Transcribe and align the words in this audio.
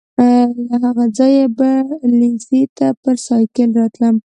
له 0.67 0.75
هغه 0.83 1.05
ځایه 1.17 1.45
به 1.57 1.69
لېسې 2.19 2.61
ته 2.77 2.87
پر 3.01 3.15
سایکل 3.27 3.69
راتلم. 3.79 4.15